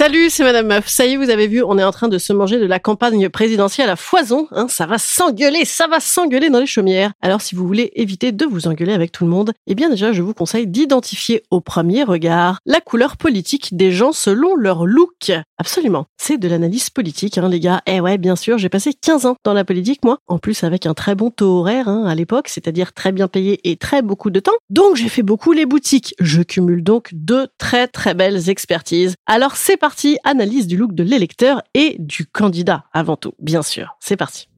Salut, 0.00 0.30
c'est 0.30 0.44
Madame 0.44 0.68
Meuf. 0.68 0.88
Ça 0.88 1.04
y 1.04 1.12
est, 1.12 1.16
vous 1.18 1.28
avez 1.28 1.46
vu, 1.46 1.62
on 1.62 1.76
est 1.76 1.84
en 1.84 1.92
train 1.92 2.08
de 2.08 2.16
se 2.16 2.32
manger 2.32 2.58
de 2.58 2.64
la 2.64 2.78
campagne 2.78 3.28
présidentielle 3.28 3.90
à 3.90 3.96
foison. 3.96 4.48
Hein, 4.50 4.66
ça 4.66 4.86
va 4.86 4.96
s'engueuler, 4.96 5.66
ça 5.66 5.88
va 5.88 6.00
s'engueuler 6.00 6.48
dans 6.48 6.58
les 6.58 6.64
chaumières. 6.64 7.12
Alors, 7.20 7.42
si 7.42 7.54
vous 7.54 7.66
voulez 7.66 7.92
éviter 7.96 8.32
de 8.32 8.46
vous 8.46 8.66
engueuler 8.66 8.94
avec 8.94 9.12
tout 9.12 9.24
le 9.24 9.30
monde, 9.30 9.52
eh 9.66 9.74
bien 9.74 9.90
déjà, 9.90 10.14
je 10.14 10.22
vous 10.22 10.32
conseille 10.32 10.66
d'identifier 10.66 11.42
au 11.50 11.60
premier 11.60 12.02
regard 12.02 12.60
la 12.64 12.80
couleur 12.80 13.18
politique 13.18 13.76
des 13.76 13.92
gens 13.92 14.12
selon 14.12 14.56
leur 14.56 14.86
look. 14.86 15.32
Absolument. 15.58 16.06
C'est 16.16 16.38
de 16.38 16.48
l'analyse 16.48 16.88
politique, 16.88 17.36
hein, 17.36 17.50
les 17.50 17.60
gars. 17.60 17.82
Eh 17.84 18.00
ouais, 18.00 18.16
bien 18.16 18.36
sûr, 18.36 18.56
j'ai 18.56 18.70
passé 18.70 18.94
15 18.94 19.26
ans 19.26 19.36
dans 19.44 19.52
la 19.52 19.66
politique, 19.66 20.02
moi. 20.02 20.16
En 20.28 20.38
plus, 20.38 20.64
avec 20.64 20.86
un 20.86 20.94
très 20.94 21.14
bon 21.14 21.28
taux 21.28 21.58
horaire 21.58 21.88
hein, 21.88 22.06
à 22.06 22.14
l'époque, 22.14 22.48
c'est-à-dire 22.48 22.94
très 22.94 23.12
bien 23.12 23.28
payé 23.28 23.60
et 23.70 23.76
très 23.76 24.00
beaucoup 24.00 24.30
de 24.30 24.40
temps. 24.40 24.56
Donc, 24.70 24.96
j'ai 24.96 25.10
fait 25.10 25.22
beaucoup 25.22 25.52
les 25.52 25.66
boutiques. 25.66 26.14
Je 26.20 26.40
cumule 26.40 26.82
donc 26.82 27.10
deux 27.12 27.48
très 27.58 27.86
très 27.86 28.14
belles 28.14 28.48
expertises. 28.48 29.14
Alors, 29.26 29.56
c'est 29.56 29.76
parti, 29.76 29.89
analyse 30.24 30.66
du 30.66 30.76
look 30.76 30.94
de 30.94 31.02
l'électeur 31.02 31.62
et 31.74 31.96
du 31.98 32.26
candidat 32.26 32.84
avant 32.92 33.16
tout, 33.16 33.32
bien 33.38 33.62
sûr. 33.62 33.96
C'est 34.00 34.16
parti. 34.16 34.48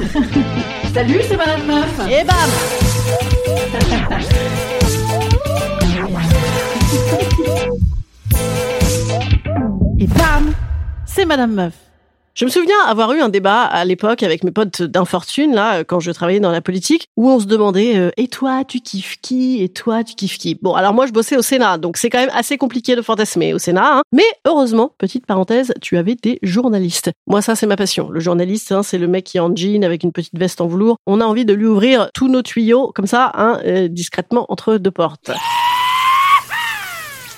Salut, 0.94 1.20
c'est 1.28 1.36
Madame 1.36 1.66
Meuf. 1.66 2.00
Et 2.10 2.24
bam 2.24 2.50
Et 10.00 10.06
bam 10.06 10.52
C'est 11.06 11.24
Madame 11.24 11.52
Meuf. 11.54 11.89
Je 12.34 12.44
me 12.44 12.50
souviens 12.50 12.76
avoir 12.86 13.12
eu 13.12 13.20
un 13.20 13.28
débat 13.28 13.62
à 13.62 13.84
l'époque 13.84 14.22
avec 14.22 14.44
mes 14.44 14.52
potes 14.52 14.82
d'infortune, 14.82 15.52
là, 15.52 15.82
quand 15.82 15.98
je 15.98 16.12
travaillais 16.12 16.38
dans 16.38 16.52
la 16.52 16.60
politique, 16.60 17.08
où 17.16 17.28
on 17.28 17.40
se 17.40 17.46
demandait 17.46 17.96
euh, 17.96 18.10
Et 18.16 18.28
toi, 18.28 18.64
tu 18.64 18.80
kiffes 18.80 19.16
qui? 19.20 19.62
Et 19.62 19.68
toi, 19.68 20.04
tu 20.04 20.14
kiffes 20.14 20.38
qui? 20.38 20.54
Bon, 20.54 20.74
alors 20.74 20.94
moi, 20.94 21.06
je 21.06 21.12
bossais 21.12 21.36
au 21.36 21.42
Sénat, 21.42 21.78
donc 21.78 21.96
c'est 21.96 22.08
quand 22.08 22.20
même 22.20 22.30
assez 22.32 22.56
compliqué 22.56 22.94
de 22.94 23.02
fantasmer 23.02 23.52
au 23.52 23.58
Sénat. 23.58 23.98
Hein. 23.98 24.02
Mais 24.12 24.24
heureusement, 24.46 24.92
petite 24.96 25.26
parenthèse, 25.26 25.74
tu 25.80 25.96
avais 25.96 26.14
des 26.14 26.38
journalistes. 26.42 27.10
Moi, 27.26 27.42
ça, 27.42 27.56
c'est 27.56 27.66
ma 27.66 27.76
passion. 27.76 28.10
Le 28.10 28.20
journaliste, 28.20 28.70
hein, 28.70 28.84
c'est 28.84 28.98
le 28.98 29.08
mec 29.08 29.24
qui 29.24 29.38
est 29.38 29.40
en 29.40 29.54
jean 29.54 29.84
avec 29.84 30.04
une 30.04 30.12
petite 30.12 30.38
veste 30.38 30.60
en 30.60 30.68
velours. 30.68 30.98
On 31.06 31.20
a 31.20 31.24
envie 31.24 31.44
de 31.44 31.52
lui 31.52 31.66
ouvrir 31.66 32.10
tous 32.14 32.28
nos 32.28 32.42
tuyaux, 32.42 32.92
comme 32.94 33.06
ça, 33.06 33.32
hein, 33.34 33.60
euh, 33.66 33.88
discrètement, 33.88 34.46
entre 34.48 34.76
deux 34.76 34.92
portes. 34.92 35.32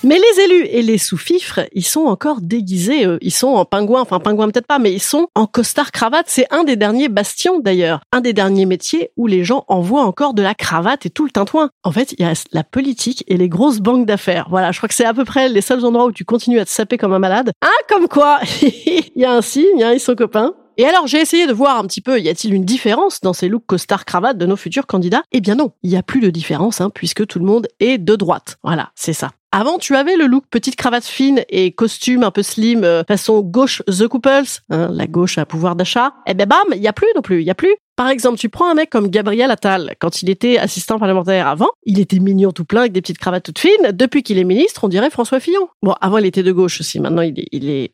Mais 0.04 0.18
les 0.18 0.42
élus 0.42 0.66
et 0.66 0.82
les 0.82 0.98
sous-fifres, 0.98 1.60
ils 1.72 1.84
sont 1.84 2.06
encore 2.06 2.40
déguisés. 2.40 3.06
eux. 3.06 3.18
Ils 3.20 3.32
sont 3.32 3.48
en 3.48 3.64
pingouin, 3.64 4.00
enfin 4.00 4.18
pingouin 4.18 4.48
peut-être 4.48 4.66
pas, 4.66 4.80
mais 4.80 4.92
ils 4.92 5.02
sont 5.02 5.28
en 5.34 5.46
costard 5.46 5.92
cravate. 5.92 6.26
C'est 6.28 6.52
un 6.52 6.64
des 6.64 6.76
derniers 6.76 7.08
bastions 7.08 7.60
d'ailleurs, 7.60 8.00
un 8.12 8.20
des 8.20 8.32
derniers 8.32 8.66
métiers 8.66 9.10
où 9.16 9.28
les 9.28 9.44
gens 9.44 9.64
envoient 9.68 10.04
encore 10.04 10.34
de 10.34 10.42
la 10.42 10.54
cravate 10.54 11.06
et 11.06 11.10
tout 11.10 11.24
le 11.24 11.30
tintouin. 11.30 11.70
En 11.84 11.92
fait, 11.92 12.12
il 12.12 12.20
y 12.20 12.24
a 12.24 12.32
la 12.52 12.64
politique 12.64 13.22
et 13.28 13.36
les 13.36 13.48
grosses 13.48 13.78
banques 13.78 14.06
d'affaires. 14.06 14.48
Voilà, 14.50 14.72
je 14.72 14.78
crois 14.78 14.88
que 14.88 14.94
c'est 14.94 15.04
à 15.04 15.14
peu 15.14 15.24
près 15.24 15.48
les 15.48 15.60
seuls 15.60 15.84
endroits 15.84 16.06
où 16.06 16.12
tu 16.12 16.24
continues 16.24 16.58
à 16.58 16.64
te 16.64 16.70
saper 16.70 16.98
comme 16.98 17.12
un 17.12 17.20
malade. 17.20 17.52
Ah, 17.60 17.68
comme 17.88 18.08
quoi 18.08 18.40
Il 18.62 19.12
y 19.14 19.24
a 19.24 19.32
un 19.32 19.42
signe, 19.42 19.82
hein, 19.82 19.92
ils 19.92 20.00
sont 20.00 20.16
copains. 20.16 20.54
Et 20.78 20.86
alors, 20.86 21.06
j'ai 21.06 21.20
essayé 21.20 21.46
de 21.46 21.52
voir 21.52 21.78
un 21.78 21.86
petit 21.86 22.00
peu, 22.00 22.18
y 22.18 22.28
a-t-il 22.28 22.54
une 22.54 22.64
différence 22.64 23.20
dans 23.20 23.34
ces 23.34 23.48
looks 23.48 23.66
costard-cravate 23.66 24.38
de 24.38 24.46
nos 24.46 24.56
futurs 24.56 24.86
candidats? 24.86 25.22
Eh 25.30 25.40
bien 25.40 25.54
non, 25.54 25.72
il 25.82 25.90
n'y 25.90 25.96
a 25.96 26.02
plus 26.02 26.20
de 26.20 26.30
différence, 26.30 26.80
hein, 26.80 26.90
puisque 26.90 27.26
tout 27.26 27.38
le 27.38 27.44
monde 27.44 27.68
est 27.78 27.98
de 27.98 28.16
droite. 28.16 28.56
Voilà, 28.62 28.90
c'est 28.94 29.12
ça. 29.12 29.30
Avant, 29.54 29.76
tu 29.76 29.94
avais 29.96 30.16
le 30.16 30.24
look 30.24 30.44
petite 30.50 30.76
cravate 30.76 31.04
fine 31.04 31.44
et 31.50 31.72
costume 31.72 32.22
un 32.22 32.30
peu 32.30 32.42
slim, 32.42 32.84
euh, 32.84 33.04
façon 33.06 33.42
gauche 33.42 33.82
The 33.86 34.08
Couples, 34.08 34.62
hein, 34.70 34.88
la 34.90 35.06
gauche 35.06 35.36
à 35.36 35.44
pouvoir 35.44 35.76
d'achat. 35.76 36.14
Eh 36.26 36.32
ben 36.32 36.48
bam, 36.48 36.58
il 36.74 36.80
y 36.80 36.88
a 36.88 36.94
plus 36.94 37.08
non 37.14 37.20
plus, 37.20 37.42
il 37.42 37.46
y 37.46 37.50
a 37.50 37.54
plus. 37.54 37.76
Par 37.94 38.08
exemple, 38.08 38.38
tu 38.38 38.48
prends 38.48 38.70
un 38.70 38.74
mec 38.74 38.88
comme 38.88 39.08
Gabriel 39.08 39.50
Attal, 39.50 39.94
quand 40.00 40.22
il 40.22 40.30
était 40.30 40.56
assistant 40.56 40.98
parlementaire 40.98 41.46
avant, 41.46 41.68
il 41.84 42.00
était 42.00 42.18
mignon 42.18 42.52
tout 42.52 42.64
plein 42.64 42.80
avec 42.80 42.92
des 42.92 43.02
petites 43.02 43.18
cravates 43.18 43.44
toutes 43.44 43.58
fines. 43.58 43.92
Depuis 43.92 44.22
qu'il 44.22 44.38
est 44.38 44.44
ministre, 44.44 44.84
on 44.84 44.88
dirait 44.88 45.10
François 45.10 45.38
Fillon. 45.38 45.68
Bon, 45.82 45.92
avant 46.00 46.16
il 46.16 46.24
était 46.24 46.42
de 46.42 46.52
gauche 46.52 46.80
aussi, 46.80 46.98
maintenant 46.98 47.20
il 47.20 47.38
est, 47.38 47.48
il 47.52 47.68
est, 47.68 47.92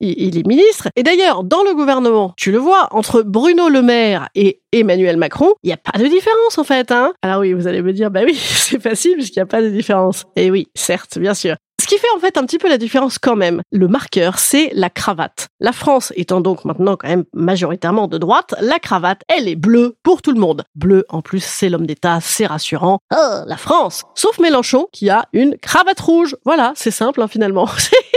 il 0.00 0.38
est 0.38 0.46
ministre. 0.46 0.88
Et 0.96 1.02
d'ailleurs, 1.02 1.44
dans 1.44 1.62
le 1.62 1.74
gouvernement, 1.74 2.34
tu 2.36 2.52
le 2.52 2.58
vois, 2.58 2.88
entre 2.92 3.22
Bruno 3.22 3.68
Le 3.68 3.82
Maire 3.82 4.28
et 4.34 4.60
Emmanuel 4.72 5.16
Macron, 5.16 5.54
il 5.62 5.68
n'y 5.68 5.72
a 5.72 5.78
pas 5.78 5.98
de 5.98 6.06
différence 6.06 6.58
en 6.58 6.64
fait. 6.64 6.90
Hein 6.92 7.12
Alors 7.22 7.40
oui, 7.40 7.52
vous 7.52 7.66
allez 7.66 7.82
me 7.82 7.92
dire, 7.92 8.10
bah 8.10 8.20
oui, 8.24 8.34
c'est 8.40 8.80
facile 8.80 9.14
puisqu'il 9.14 9.38
n'y 9.38 9.44
a 9.44 9.46
pas 9.46 9.62
de 9.62 9.70
différence. 9.70 10.24
Et 10.36 10.50
oui, 10.50 10.68
certes, 10.74 11.18
bien 11.18 11.34
sûr. 11.34 11.56
Ce 11.80 11.86
qui 11.86 11.96
fait 11.96 12.08
en 12.14 12.18
fait 12.18 12.36
un 12.36 12.44
petit 12.44 12.58
peu 12.58 12.68
la 12.68 12.76
différence 12.76 13.18
quand 13.18 13.36
même, 13.36 13.62
le 13.70 13.88
marqueur, 13.88 14.38
c'est 14.38 14.70
la 14.74 14.90
cravate. 14.90 15.46
La 15.60 15.72
France 15.72 16.12
étant 16.16 16.40
donc 16.40 16.64
maintenant 16.64 16.96
quand 16.96 17.08
même 17.08 17.24
majoritairement 17.32 18.08
de 18.08 18.18
droite, 18.18 18.54
la 18.60 18.78
cravate, 18.78 19.22
elle 19.28 19.48
est 19.48 19.56
bleue 19.56 19.96
pour 20.02 20.20
tout 20.20 20.32
le 20.32 20.40
monde. 20.40 20.64
Bleu, 20.74 21.06
en 21.08 21.22
plus, 21.22 21.42
c'est 21.42 21.68
l'homme 21.68 21.86
d'État, 21.86 22.18
c'est 22.20 22.46
rassurant. 22.46 22.98
Oh, 23.14 23.40
la 23.46 23.56
France 23.56 24.04
Sauf 24.16 24.38
Mélenchon, 24.38 24.88
qui 24.92 25.08
a 25.08 25.26
une 25.32 25.56
cravate 25.56 26.00
rouge. 26.00 26.36
Voilà, 26.44 26.72
c'est 26.74 26.90
simple 26.90 27.22
hein, 27.22 27.28
finalement. 27.28 27.68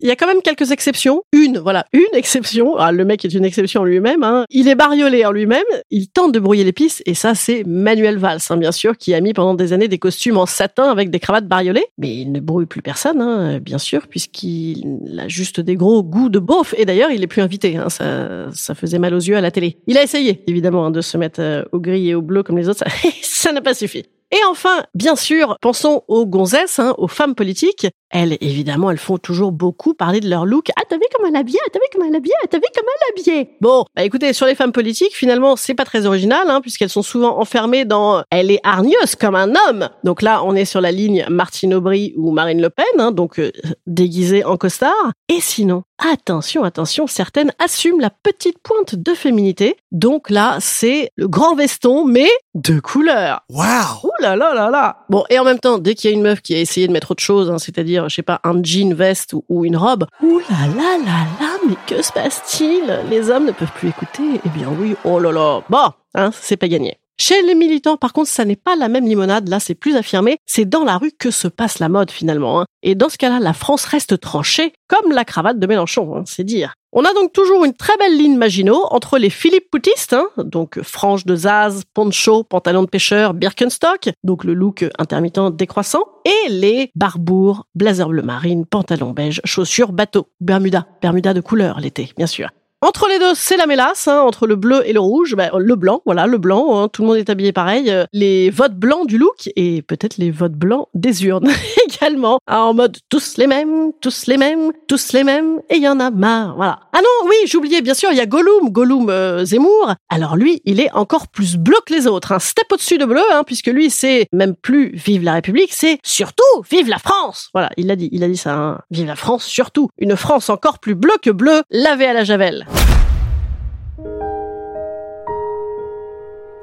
Il 0.00 0.08
y 0.08 0.10
a 0.10 0.16
quand 0.16 0.26
même 0.26 0.42
quelques 0.42 0.70
exceptions. 0.70 1.22
Une, 1.32 1.58
voilà, 1.58 1.86
une 1.92 2.14
exception. 2.14 2.76
Ah, 2.76 2.92
le 2.92 3.04
mec 3.04 3.24
est 3.24 3.34
une 3.34 3.44
exception 3.44 3.84
lui-même. 3.84 4.22
Hein. 4.22 4.44
Il 4.50 4.68
est 4.68 4.74
bariolé 4.74 5.24
en 5.24 5.32
lui-même. 5.32 5.64
Il 5.90 6.08
tente 6.08 6.32
de 6.32 6.38
brouiller 6.38 6.64
les 6.64 6.72
pistes. 6.72 7.02
Et 7.06 7.14
ça, 7.14 7.34
c'est 7.34 7.64
Manuel 7.66 8.18
Valls, 8.18 8.40
hein, 8.50 8.56
bien 8.56 8.72
sûr, 8.72 8.96
qui 8.96 9.14
a 9.14 9.20
mis 9.20 9.32
pendant 9.32 9.54
des 9.54 9.72
années 9.72 9.88
des 9.88 9.98
costumes 9.98 10.38
en 10.38 10.46
satin 10.46 10.90
avec 10.90 11.10
des 11.10 11.18
cravates 11.18 11.48
bariolées. 11.48 11.86
Mais 11.98 12.14
il 12.14 12.32
ne 12.32 12.40
brouille 12.40 12.66
plus 12.66 12.82
personne, 12.82 13.20
hein, 13.20 13.58
bien 13.58 13.78
sûr, 13.78 14.06
puisqu'il 14.06 15.18
a 15.18 15.28
juste 15.28 15.60
des 15.60 15.74
gros 15.74 16.02
goûts 16.02 16.28
de 16.28 16.38
beauf. 16.38 16.74
Et 16.76 16.84
d'ailleurs, 16.84 17.10
il 17.10 17.22
est 17.22 17.28
plus 17.28 17.42
invité. 17.42 17.76
Hein. 17.76 17.88
Ça, 17.88 18.46
ça 18.52 18.74
faisait 18.74 18.98
mal 18.98 19.14
aux 19.14 19.18
yeux 19.18 19.36
à 19.36 19.40
la 19.40 19.50
télé. 19.50 19.78
Il 19.86 19.98
a 19.98 20.02
essayé, 20.02 20.42
évidemment, 20.46 20.86
hein, 20.86 20.90
de 20.90 21.00
se 21.00 21.16
mettre 21.16 21.40
euh, 21.40 21.64
au 21.72 21.80
gris 21.80 22.08
et 22.08 22.14
au 22.14 22.22
bleu 22.22 22.42
comme 22.42 22.58
les 22.58 22.68
autres. 22.68 22.84
Ça 23.22 23.52
n'a 23.52 23.60
pas 23.60 23.74
suffi. 23.74 24.04
Et 24.30 24.40
enfin, 24.50 24.84
bien 24.94 25.16
sûr, 25.16 25.56
pensons 25.62 26.02
aux 26.06 26.26
gonzesses, 26.26 26.78
hein, 26.78 26.94
aux 26.98 27.08
femmes 27.08 27.34
politiques. 27.34 27.86
Elles, 28.10 28.36
évidemment, 28.40 28.90
elles 28.90 28.98
font 28.98 29.18
toujours 29.18 29.52
beaucoup 29.52 29.94
parler 29.94 30.20
de 30.20 30.28
leur 30.28 30.44
look. 30.44 30.68
Ah, 30.76 30.82
t'as 30.88 30.96
vu 30.96 31.02
comment 31.14 31.28
elle 31.28 31.34
est 31.34 31.38
habillée 31.38 31.58
Ah, 31.66 31.70
t'as 31.72 31.78
vu 31.78 31.84
comment 31.92 32.06
elle 32.06 32.14
est 32.14 32.18
habillée 32.18 32.34
Ah, 32.42 32.46
t'as 32.48 32.58
vu 32.58 32.64
comment 32.74 32.88
elle 32.94 33.06
est 33.06 33.20
habillée 33.20 33.50
Bon, 33.60 33.84
bah 33.96 34.04
écoutez, 34.04 34.32
sur 34.32 34.46
les 34.46 34.54
femmes 34.54 34.72
politiques, 34.72 35.14
finalement, 35.14 35.56
c'est 35.56 35.74
pas 35.74 35.84
très 35.84 36.06
original, 36.06 36.48
hein, 36.48 36.60
puisqu'elles 36.60 36.90
sont 36.90 37.02
souvent 37.02 37.38
enfermées 37.38 37.84
dans 37.84 38.22
«elle 38.30 38.50
est 38.50 38.60
hargneuse 38.64 39.14
comme 39.18 39.34
un 39.34 39.52
homme». 39.68 39.88
Donc 40.04 40.22
là, 40.22 40.42
on 40.44 40.54
est 40.54 40.64
sur 40.66 40.80
la 40.80 40.92
ligne 40.92 41.26
Martine 41.30 41.74
Aubry 41.74 42.14
ou 42.16 42.30
Marine 42.30 42.60
Le 42.60 42.70
Pen, 42.70 42.86
hein, 42.98 43.12
donc 43.12 43.38
euh, 43.38 43.50
déguisée 43.86 44.44
en 44.44 44.56
costard. 44.56 45.12
Et 45.28 45.40
sinon, 45.40 45.82
attention, 45.98 46.64
attention, 46.64 47.06
certaines 47.06 47.52
assument 47.58 48.00
la 48.00 48.10
petite 48.10 48.58
pointe 48.58 48.94
de 48.94 49.14
féminité. 49.14 49.76
Donc 49.92 50.30
là, 50.30 50.58
c'est 50.60 51.10
le 51.16 51.28
grand 51.28 51.54
veston, 51.54 52.04
mais 52.04 52.28
de 52.54 52.80
couleur. 52.80 53.42
Wow! 53.50 53.64
Ouh 54.04 54.10
là 54.20 54.36
là 54.36 54.54
là 54.54 54.70
là 54.70 55.04
Bon, 55.08 55.24
et 55.30 55.38
en 55.38 55.44
même 55.44 55.58
temps, 55.58 55.78
dès 55.78 55.94
qu'il 55.94 56.10
y 56.10 56.12
a 56.12 56.16
une 56.16 56.22
meuf 56.22 56.40
qui 56.40 56.54
a 56.54 56.58
essayé 56.58 56.86
de 56.86 56.92
mettre 56.92 57.10
autre 57.12 57.22
chose, 57.22 57.50
hein, 57.50 57.58
c'est-à-dire, 57.58 58.08
je 58.08 58.16
sais 58.16 58.22
pas, 58.22 58.40
un 58.44 58.62
jean 58.62 58.94
veste 58.94 59.32
ou, 59.32 59.44
ou 59.48 59.64
une 59.64 59.76
robe, 59.76 60.06
ouh 60.22 60.38
là 60.50 60.66
là 60.76 60.98
là 60.98 61.26
là, 61.40 61.56
mais 61.68 61.76
que 61.86 62.02
se 62.02 62.12
passe-t-il? 62.12 63.00
Les 63.10 63.30
hommes 63.30 63.46
ne 63.46 63.52
peuvent 63.52 63.72
plus 63.74 63.88
écouter 63.88 64.40
Eh 64.44 64.48
bien 64.50 64.68
oui, 64.78 64.96
oh 65.04 65.18
là 65.18 65.32
là 65.32 65.62
Bon, 65.68 65.90
hein, 66.14 66.30
c'est 66.40 66.56
pas 66.56 66.68
gagné. 66.68 66.98
Chez 67.20 67.42
les 67.42 67.56
militants, 67.56 67.96
par 67.96 68.12
contre, 68.12 68.30
ça 68.30 68.44
n'est 68.44 68.54
pas 68.54 68.76
la 68.76 68.88
même 68.88 69.04
limonade, 69.04 69.48
là 69.48 69.58
c'est 69.58 69.74
plus 69.74 69.96
affirmé, 69.96 70.38
c'est 70.46 70.64
dans 70.64 70.84
la 70.84 70.98
rue 70.98 71.10
que 71.10 71.32
se 71.32 71.48
passe 71.48 71.80
la 71.80 71.88
mode 71.88 72.12
finalement. 72.12 72.60
hein. 72.60 72.66
Et 72.84 72.94
dans 72.94 73.08
ce 73.08 73.18
cas-là, 73.18 73.40
la 73.40 73.54
France 73.54 73.84
reste 73.86 74.20
tranchée, 74.20 74.72
comme 74.86 75.10
la 75.10 75.24
cravate 75.24 75.58
de 75.58 75.66
Mélenchon, 75.66 76.14
hein, 76.14 76.22
c'est 76.26 76.44
dire. 76.44 76.74
On 76.92 77.04
a 77.04 77.12
donc 77.12 77.32
toujours 77.32 77.64
une 77.64 77.74
très 77.74 77.96
belle 77.96 78.16
ligne 78.16 78.36
Maginot 78.38 78.84
entre 78.90 79.18
les 79.18 79.30
Philippe 79.30 79.68
Poutistes, 79.68 80.12
hein, 80.12 80.28
donc 80.38 80.80
franges 80.82 81.26
de 81.26 81.34
Zaz, 81.34 81.82
poncho, 81.92 82.44
pantalon 82.44 82.82
de 82.84 82.88
pêcheur, 82.88 83.34
Birkenstock, 83.34 84.10
donc 84.22 84.44
le 84.44 84.54
look 84.54 84.86
intermittent 84.96 85.56
décroissant, 85.56 86.04
et 86.24 86.50
les 86.50 86.92
Barbour, 86.94 87.66
blazer 87.74 88.08
bleu 88.08 88.22
marine, 88.22 88.64
pantalon 88.64 89.10
beige, 89.10 89.40
chaussures 89.44 89.90
bateau, 89.90 90.28
Bermuda, 90.40 90.86
Bermuda 91.02 91.34
de 91.34 91.40
couleur 91.40 91.80
l'été, 91.80 92.12
bien 92.16 92.28
sûr. 92.28 92.48
Entre 92.80 93.08
les 93.08 93.18
deux, 93.18 93.34
c'est 93.34 93.56
la 93.56 93.66
mélasse, 93.66 94.06
hein, 94.06 94.20
entre 94.20 94.46
le 94.46 94.54
bleu 94.54 94.82
et 94.86 94.92
le 94.92 95.00
rouge, 95.00 95.34
ben, 95.34 95.50
le 95.58 95.74
blanc, 95.74 96.00
voilà, 96.06 96.28
le 96.28 96.38
blanc, 96.38 96.78
hein, 96.78 96.88
tout 96.88 97.02
le 97.02 97.08
monde 97.08 97.16
est 97.16 97.28
habillé 97.28 97.50
pareil, 97.50 97.90
euh, 97.90 98.04
les 98.12 98.50
votes 98.50 98.76
blancs 98.76 99.08
du 99.08 99.18
look 99.18 99.50
et 99.56 99.82
peut-être 99.82 100.16
les 100.16 100.30
votes 100.30 100.52
blancs 100.52 100.86
des 100.94 101.24
urnes 101.24 101.50
également, 101.88 102.38
hein, 102.46 102.58
en 102.58 102.74
mode 102.74 102.98
tous 103.08 103.36
les 103.36 103.46
mêmes, 103.46 103.92
tous 104.00 104.26
les 104.26 104.36
mêmes, 104.36 104.72
tous 104.86 105.12
les 105.12 105.24
mêmes, 105.24 105.60
et 105.70 105.76
il 105.76 105.82
y 105.82 105.88
en 105.88 106.00
a 106.00 106.10
marre, 106.10 106.56
voilà. 106.56 106.80
Ah 106.92 107.00
non, 107.00 107.28
oui, 107.28 107.36
j'oubliais, 107.46 107.80
bien 107.80 107.94
sûr, 107.94 108.10
il 108.10 108.16
y 108.16 108.20
a 108.20 108.26
Gollum, 108.26 108.70
Gollum 108.70 109.08
euh, 109.10 109.44
Zemmour, 109.44 109.94
alors 110.08 110.36
lui, 110.36 110.60
il 110.64 110.80
est 110.80 110.92
encore 110.92 111.28
plus 111.28 111.56
bleu 111.56 111.76
que 111.86 111.94
les 111.94 112.06
autres, 112.06 112.32
un 112.32 112.38
step 112.38 112.66
au-dessus 112.72 112.98
de 112.98 113.04
bleu, 113.04 113.22
hein, 113.32 113.42
puisque 113.46 113.68
lui, 113.68 113.90
c'est 113.90 114.26
même 114.32 114.54
plus 114.54 114.90
vive 114.94 115.22
la 115.22 115.34
République, 115.34 115.72
c'est 115.72 115.98
surtout 116.02 116.42
vive 116.70 116.88
la 116.88 116.98
France, 116.98 117.50
voilà, 117.52 117.70
il 117.76 117.86
l'a 117.86 117.96
dit, 117.96 118.08
il 118.12 118.22
a 118.24 118.28
dit 118.28 118.36
ça, 118.36 118.54
hein. 118.54 118.80
vive 118.90 119.06
la 119.06 119.16
France, 119.16 119.44
surtout, 119.44 119.88
une 119.98 120.16
France 120.16 120.50
encore 120.50 120.78
plus 120.78 120.94
bleue 120.94 121.16
que 121.22 121.30
bleue, 121.30 121.62
lavée 121.70 122.06
à 122.06 122.12
la 122.12 122.24
javel. 122.24 122.66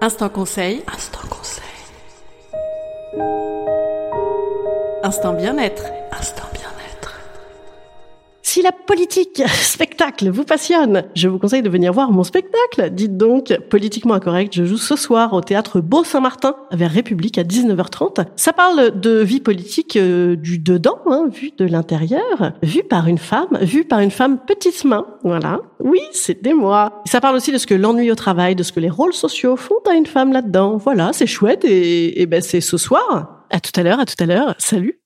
Instant 0.01 0.29
conseil. 0.29 0.83
Instant 0.93 1.19
conseil. 1.21 1.34
Instant 5.05 5.33
bien-être. 5.33 5.83
Instant 6.19 6.47
bien-être. 6.51 7.19
Si 8.41 8.63
la 8.63 8.71
politique 8.71 9.43
spectacle 9.47 10.31
vous 10.31 10.45
passionne, 10.45 11.03
je 11.13 11.27
vous 11.27 11.37
conseille 11.37 11.61
de 11.61 11.69
venir 11.69 11.93
voir 11.93 12.11
mon 12.11 12.23
spectacle. 12.23 12.89
Dites 12.89 13.15
donc, 13.15 13.55
politiquement 13.69 14.15
incorrect, 14.15 14.55
je 14.55 14.65
joue 14.65 14.77
ce 14.77 14.95
soir 14.95 15.33
au 15.33 15.41
théâtre 15.41 15.79
Beau-Saint-Martin 15.79 16.55
vers 16.71 16.89
République 16.89 17.37
à 17.37 17.43
19h30. 17.43 18.25
Ça 18.35 18.51
parle 18.51 18.99
de 18.99 19.19
vie 19.19 19.41
politique 19.41 19.95
euh, 19.95 20.35
du 20.35 20.57
dedans, 20.57 20.97
hein, 21.05 21.27
vu 21.31 21.51
de 21.55 21.65
l'intérieur, 21.65 22.53
vu 22.63 22.81
par 22.81 23.07
une 23.07 23.19
femme, 23.19 23.59
vu 23.61 23.83
par 23.83 23.99
une 23.99 24.09
femme 24.09 24.39
petite 24.39 24.85
main. 24.85 25.05
Voilà. 25.23 25.61
Oui, 25.79 26.01
c'était 26.13 26.55
moi. 26.55 27.03
Ça 27.05 27.21
parle 27.21 27.35
aussi 27.35 27.51
de 27.51 27.59
ce 27.59 27.67
que 27.67 27.75
l'ennui 27.75 28.11
au 28.11 28.15
travail, 28.15 28.55
de 28.55 28.63
ce 28.63 28.71
que 28.71 28.79
les 28.79 28.89
rôles 28.89 29.13
sociaux 29.13 29.55
font 29.55 29.83
à 29.87 29.93
une 29.93 30.07
femme 30.07 30.33
là-dedans. 30.33 30.77
Voilà, 30.77 31.11
c'est 31.13 31.27
chouette 31.27 31.63
et, 31.63 32.23
et 32.23 32.25
ben 32.25 32.41
c'est 32.41 32.59
ce 32.59 32.77
soir. 32.77 33.34
À 33.49 33.59
tout 33.59 33.79
à 33.79 33.83
l'heure, 33.83 33.99
à 33.99 34.05
tout 34.05 34.15
à 34.19 34.25
l'heure. 34.25 34.55
Salut. 34.57 34.99